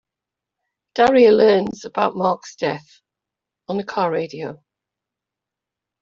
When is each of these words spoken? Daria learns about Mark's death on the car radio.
Daria 0.95 1.31
learns 1.31 1.85
about 1.85 2.15
Mark's 2.15 2.55
death 2.55 3.01
on 3.67 3.77
the 3.77 3.83
car 3.83 4.09
radio. 4.09 4.63